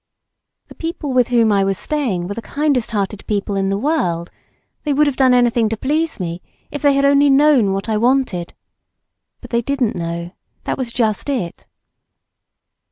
[0.67, 4.31] The people with whom I was staying were the kindest hearted people in the world;
[4.81, 7.97] they would have done anything to please me if they had only known what I
[7.97, 8.55] wanted,
[9.41, 10.31] but they didn't know,
[10.63, 11.67] that was just it.